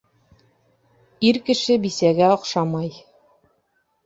[1.31, 2.91] Ир кеше бисәгә оҡшамай.